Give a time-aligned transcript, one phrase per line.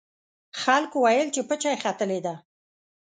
[0.61, 2.35] خلکو ویل چې پچه یې ختلې ده.